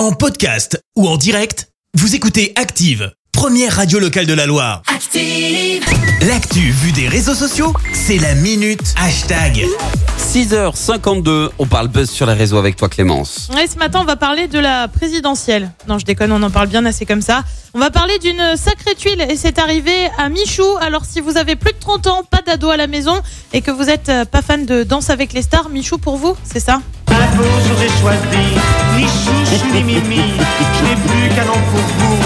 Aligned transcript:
En 0.00 0.12
podcast 0.12 0.82
ou 0.96 1.06
en 1.06 1.18
direct, 1.18 1.68
vous 1.92 2.14
écoutez 2.14 2.54
Active, 2.56 3.12
première 3.32 3.76
radio 3.76 3.98
locale 3.98 4.24
de 4.24 4.32
la 4.32 4.46
Loire. 4.46 4.80
Active. 4.86 5.84
L'actu 6.26 6.70
vue 6.70 6.92
des 6.92 7.06
réseaux 7.06 7.34
sociaux, 7.34 7.74
c'est 7.92 8.16
la 8.16 8.34
minute 8.34 8.94
hashtag. 8.96 9.66
6h52, 10.16 11.50
on 11.58 11.66
parle 11.66 11.88
buzz 11.88 12.08
sur 12.08 12.24
les 12.24 12.32
réseaux 12.32 12.56
avec 12.56 12.76
toi 12.76 12.88
Clémence. 12.88 13.50
Ouais, 13.54 13.66
ce 13.66 13.76
matin, 13.76 13.98
on 14.00 14.06
va 14.06 14.16
parler 14.16 14.48
de 14.48 14.58
la 14.58 14.88
présidentielle. 14.88 15.70
Non, 15.86 15.98
je 15.98 16.06
déconne, 16.06 16.32
on 16.32 16.42
en 16.42 16.50
parle 16.50 16.68
bien 16.68 16.86
assez 16.86 17.04
comme 17.04 17.20
ça. 17.20 17.44
On 17.74 17.78
va 17.78 17.90
parler 17.90 18.18
d'une 18.20 18.56
sacrée 18.56 18.94
tuile 18.94 19.20
et 19.28 19.36
c'est 19.36 19.58
arrivé 19.58 20.08
à 20.16 20.30
Michou. 20.30 20.64
Alors, 20.80 21.04
si 21.04 21.20
vous 21.20 21.36
avez 21.36 21.56
plus 21.56 21.74
de 21.74 21.78
30 21.78 22.06
ans, 22.06 22.22
pas 22.24 22.40
d'ado 22.40 22.70
à 22.70 22.78
la 22.78 22.86
maison 22.86 23.20
et 23.52 23.60
que 23.60 23.70
vous 23.70 23.90
êtes 23.90 24.08
euh, 24.08 24.24
pas 24.24 24.40
fan 24.40 24.64
de 24.64 24.82
Danse 24.82 25.10
avec 25.10 25.34
les 25.34 25.42
stars, 25.42 25.68
Michou 25.68 25.98
pour 25.98 26.16
vous, 26.16 26.34
c'est 26.42 26.58
ça? 26.58 26.80
Un 27.20 27.36
jour 27.36 27.46
j'aurais 27.68 27.88
choisi 28.00 28.46
ni 28.96 29.04
chouchou 29.04 29.66
ni 29.74 29.82
mimi. 29.84 30.16
Je 30.16 30.84
n'ai 30.84 30.96
plus 30.96 31.28
qu'un 31.34 31.44
nom 31.44 31.52
pour 31.52 31.80
vous. 31.98 32.16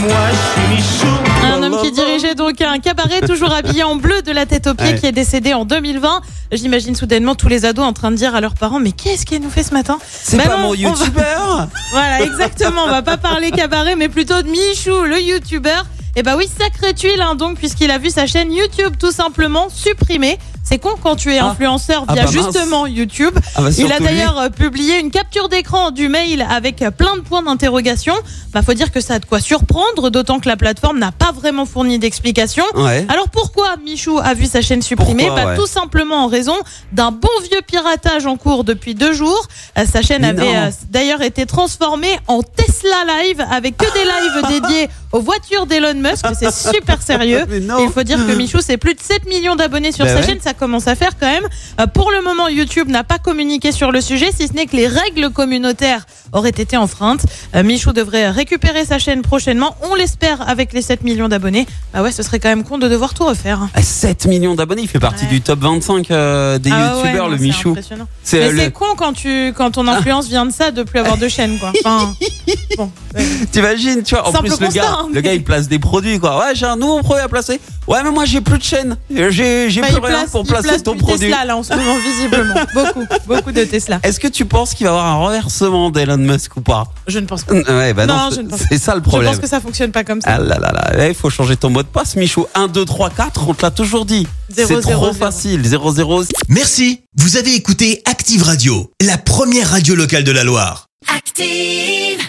Moi 0.00 0.16
je 0.32 0.60
suis 0.60 0.74
Michou. 0.76 1.16
Un 1.44 1.62
homme 1.62 1.82
qui 1.82 1.92
dirigeait 1.92 2.34
donc 2.34 2.60
un 2.60 2.78
cabaret 2.78 3.20
toujours 3.22 3.52
habillé 3.52 3.82
en 3.82 3.96
bleu 3.96 4.22
de 4.22 4.32
la 4.32 4.46
tête 4.46 4.66
aux 4.66 4.74
pieds 4.74 4.88
Ouais. 4.92 4.98
qui 4.98 5.06
est 5.06 5.12
décédé 5.12 5.52
en 5.54 5.64
2020. 5.64 6.20
J'imagine 6.52 6.94
soudainement 6.94 7.34
tous 7.34 7.48
les 7.48 7.64
ados 7.64 7.84
en 7.84 7.92
train 7.92 8.10
de 8.10 8.16
dire 8.16 8.34
à 8.34 8.40
leurs 8.40 8.54
parents 8.54 8.80
mais 8.80 8.92
qu'est-ce 8.92 9.26
qu'elle 9.26 9.42
nous 9.42 9.50
fait 9.50 9.62
ce 9.62 9.74
matin? 9.74 9.98
C'est 10.10 10.36
Bah 10.38 10.44
pas 10.48 10.56
non, 10.56 10.62
mon 10.62 10.70
va- 10.70 10.76
youtubeur? 10.76 11.68
Voilà, 11.92 12.22
exactement. 12.22 12.84
On 12.86 12.90
va 12.90 13.02
pas 13.02 13.16
parler 13.18 13.50
cabaret, 13.50 13.94
mais 13.96 14.08
plutôt 14.08 14.40
de 14.42 14.48
Michou, 14.48 15.02
le 15.04 15.20
youtubeur. 15.20 15.84
Et 16.16 16.22
bah 16.22 16.34
oui, 16.36 16.48
sacré 16.58 16.92
tuile, 16.94 17.20
hein, 17.20 17.34
donc, 17.36 17.56
puisqu'il 17.58 17.90
a 17.90 17.98
vu 17.98 18.10
sa 18.10 18.26
chaîne 18.26 18.52
YouTube 18.52 18.94
tout 18.98 19.12
simplement 19.12 19.68
supprimée. 19.70 20.38
C'est 20.70 20.78
con 20.78 20.90
quand 21.02 21.16
tu 21.16 21.32
es 21.34 21.38
Ah. 21.38 21.46
influenceur 21.46 22.04
Ah 22.06 22.14
via 22.14 22.24
bah 22.26 22.30
justement 22.30 22.86
YouTube. 22.86 23.36
Ah 23.56 23.62
bah 23.62 23.70
Il 23.76 23.92
a 23.92 23.98
d'ailleurs 23.98 24.38
euh, 24.38 24.48
publié 24.50 25.00
une 25.00 25.10
capture 25.10 25.48
d'écran 25.48 25.90
du 25.90 26.08
mail 26.08 26.46
avec 26.48 26.76
plein 26.96 27.16
de 27.16 27.22
points 27.22 27.42
d'interrogation. 27.42 28.14
Bah 28.52 28.62
faut 28.62 28.74
dire 28.74 28.92
que 28.92 29.00
ça 29.00 29.14
a 29.14 29.18
de 29.18 29.24
quoi 29.26 29.40
surprendre, 29.40 30.10
d'autant 30.10 30.38
que 30.38 30.48
la 30.48 30.56
plateforme 30.56 30.98
n'a 31.00 31.10
pas 31.10 31.32
vraiment 31.32 31.66
fourni 31.66 31.98
d'explication. 31.98 32.62
Ouais. 32.76 33.04
Alors 33.08 33.28
pourquoi 33.30 33.76
Michou 33.84 34.18
a 34.22 34.34
vu 34.34 34.46
sa 34.46 34.62
chaîne 34.62 34.80
supprimée 34.82 35.24
Pourquoi, 35.26 35.44
Bah, 35.44 35.50
ouais. 35.50 35.56
Tout 35.56 35.66
simplement 35.66 36.24
en 36.24 36.28
raison 36.28 36.54
d'un 36.92 37.10
bon 37.10 37.28
vieux 37.50 37.62
piratage 37.66 38.26
en 38.26 38.36
cours 38.36 38.62
depuis 38.62 38.94
deux 38.94 39.12
jours. 39.12 39.48
Euh, 39.76 39.84
Sa 39.92 40.02
chaîne 40.02 40.22
Mais 40.22 40.28
avait 40.28 40.56
euh, 40.56 40.70
d'ailleurs 40.90 41.22
été 41.22 41.46
transformée 41.46 42.16
en 42.28 42.42
Tesla 42.44 42.96
Live 43.24 43.44
avec 43.50 43.76
que 43.76 43.86
des 43.92 44.04
lives 44.04 44.60
dédiés 44.62 44.88
aux 45.10 45.20
voitures 45.20 45.66
d'Elon 45.66 45.94
Musk. 45.94 46.24
C'est 46.38 46.52
super 46.54 47.02
sérieux. 47.02 47.44
Il 47.50 47.88
faut 47.92 48.04
dire 48.04 48.24
que 48.24 48.32
Michou, 48.32 48.58
c'est 48.64 48.76
plus 48.76 48.94
de 48.94 49.00
7 49.00 49.26
millions 49.26 49.56
d'abonnés 49.56 49.90
sur 49.90 50.04
Bah 50.04 50.12
sa 50.12 50.20
ouais. 50.20 50.26
chaîne. 50.26 50.40
Ça 50.40 50.54
commence 50.60 50.86
à 50.86 50.94
faire 50.94 51.18
quand 51.18 51.26
même. 51.26 51.46
Euh, 51.80 51.86
Pour 51.88 52.12
le 52.12 52.22
moment, 52.22 52.46
YouTube 52.48 52.88
n'a 52.88 53.02
pas 53.02 53.18
communiqué 53.18 53.72
sur 53.72 53.90
le 53.90 54.00
sujet, 54.00 54.30
si 54.32 54.46
ce 54.46 54.52
n'est 54.52 54.66
que 54.66 54.76
les 54.76 54.86
règles 54.86 55.30
communautaires 55.30 56.06
auraient 56.32 56.50
été 56.50 56.76
enfreintes. 56.76 57.22
Euh, 57.56 57.64
Michou 57.64 57.92
devrait 57.92 58.30
récupérer 58.30 58.84
sa 58.84 58.98
chaîne 59.00 59.22
prochainement. 59.22 59.74
On 59.90 59.94
l'espère 59.96 60.48
avec 60.48 60.72
les 60.72 60.82
7 60.82 61.02
millions 61.02 61.28
d'abonnés. 61.28 61.66
Bah 61.92 62.02
ouais, 62.02 62.12
ce 62.12 62.22
serait 62.22 62.38
quand 62.38 62.50
même 62.50 62.62
con 62.62 62.78
de 62.78 62.86
devoir 62.88 63.14
tout 63.14 63.24
refaire. 63.24 63.68
Ah, 63.74 63.82
7 63.82 64.26
millions 64.26 64.54
d'abonnés, 64.54 64.82
il 64.82 64.88
fait 64.88 65.00
partie 65.00 65.24
Ouais. 65.24 65.30
du 65.30 65.40
top 65.40 65.58
25 65.60 66.10
euh, 66.10 66.58
des 66.58 66.70
Ah 66.72 66.94
youtubeurs, 67.02 67.28
le 67.28 67.36
Michou. 67.38 67.74
C'est 68.22 68.38
Mais 68.38 68.44
euh, 68.44 68.52
c'est 68.56 68.64
le... 68.66 68.70
con 68.70 68.84
quand 68.96 69.12
tu 69.14 69.52
quand 69.56 69.72
ton 69.72 69.88
influence 69.88 70.28
vient 70.28 70.46
de 70.46 70.52
ça 70.52 70.70
de 70.70 70.82
plus 70.84 71.00
avoir 71.00 71.16
de 71.16 71.26
chaîne 71.28 71.58
quoi. 71.58 71.72
Enfin, 71.84 72.14
bon, 72.76 72.90
ouais. 73.16 73.24
T'imagines, 73.50 74.02
tu 74.02 74.14
vois, 74.14 74.28
en 74.28 74.32
Simple 74.32 74.44
plus 74.48 74.60
le 74.60 74.66
constat, 74.66 74.80
gars, 74.80 74.96
hein, 75.00 75.08
le 75.12 75.20
gars 75.20 75.32
il 75.34 75.42
place 75.42 75.68
des 75.68 75.78
produits 75.78 76.18
quoi. 76.20 76.38
Ouais, 76.38 76.54
j'ai 76.54 76.66
un 76.66 76.76
nouveau 76.76 77.00
produit 77.00 77.22
à 77.24 77.28
placer. 77.28 77.60
Ouais, 77.88 78.02
mais 78.04 78.10
moi 78.10 78.24
j'ai 78.24 78.40
plus 78.40 78.58
de 78.58 78.62
chaîne. 78.62 78.96
J'ai 79.10 79.68
j'ai 79.70 79.80
Bah, 79.80 79.88
plus 79.88 79.96
rien 79.98 80.18
place, 80.18 80.30
pour 80.30 80.44
placer 80.50 80.68
place 80.68 80.82
ton 80.82 80.92
du 80.94 80.98
produit. 80.98 81.28
Tesla 81.30 81.44
là 81.44 81.56
en 81.56 81.62
ce 81.62 81.74
moment 81.74 81.96
visiblement. 81.98 82.54
beaucoup, 82.74 83.06
beaucoup 83.26 83.52
de 83.52 83.64
Tesla. 83.64 84.00
Est-ce 84.02 84.20
que 84.20 84.28
tu 84.28 84.44
penses 84.44 84.74
qu'il 84.74 84.86
va 84.86 84.92
y 84.92 84.94
avoir 84.96 85.06
un 85.12 85.14
renversement 85.16 85.90
d'Elon 85.90 86.16
Musk 86.18 86.56
ou 86.56 86.60
pas? 86.60 86.84
Je 87.06 87.18
ne 87.18 87.26
pense 87.26 87.44
pas. 87.44 87.54
Ouais, 87.54 87.92
bah 87.94 88.06
non, 88.06 88.14
Non, 88.16 88.26
c'est- 88.30 88.36
je 88.36 88.40
ne 88.42 88.48
pense 88.48 88.60
c'est 88.68 88.78
ça 88.78 88.94
le 88.94 89.00
Je 89.00 89.04
problème. 89.08 89.30
pense 89.32 89.40
que 89.40 89.48
ça 89.48 89.60
fonctionne 89.60 89.92
pas 89.92 90.04
comme 90.04 90.20
ça. 90.20 90.30
Ah 90.34 90.38
là 90.38 90.58
là 90.58 90.72
là, 90.96 91.08
il 91.08 91.14
faut 91.14 91.30
changer 91.30 91.56
ton 91.56 91.70
mot 91.70 91.82
de 91.82 91.88
passe, 91.88 92.16
Michou. 92.16 92.46
1, 92.54 92.68
2, 92.68 92.84
3, 92.84 93.10
4, 93.10 93.48
on 93.48 93.54
te 93.54 93.62
l'a 93.62 93.70
toujours 93.70 94.04
dit. 94.04 94.26
C'est 94.54 94.66
trop 94.66 94.80
zéro. 94.82 95.12
facile. 95.12 95.62
0, 95.64 95.92
0. 95.92 96.24
Merci, 96.48 97.00
vous 97.16 97.36
avez 97.36 97.54
écouté 97.54 98.02
Active 98.04 98.42
Radio, 98.42 98.90
la 99.04 99.16
première 99.18 99.70
radio 99.70 99.94
locale 99.94 100.24
de 100.24 100.32
la 100.32 100.44
Loire. 100.44 100.86
Active. 101.16 102.20